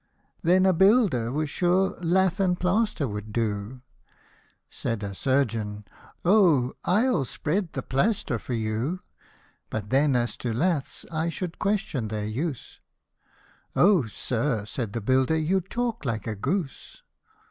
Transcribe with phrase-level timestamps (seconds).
[0.41, 3.81] Then a builder was sure lath and plaster would do;
[4.67, 5.85] Said a surgeon,"
[6.25, 6.73] O!
[6.83, 8.97] I'll spread the plaister for you;
[9.69, 12.79] But then as to laths, \ should question their use."
[13.75, 17.03] ''O, sir," said the builder," you talk like a goose